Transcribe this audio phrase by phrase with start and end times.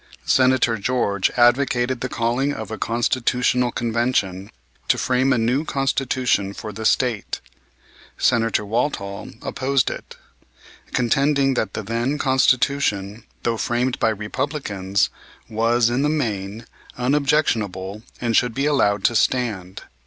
[0.25, 4.49] Senator George advocated the calling of a Constitutional Convention,
[4.87, 7.39] to frame a new Constitution for the State.
[8.17, 10.15] Senator Walthall opposed it,
[10.91, 15.11] contending that the then Constitution, though framed by Republicans,
[15.47, 16.65] was, in the main,
[16.97, 19.83] unobjectionable and should be allowed to stand.